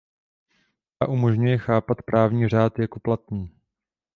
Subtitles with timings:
[0.97, 3.51] Ta umožňuje chápat právní řád jako platný.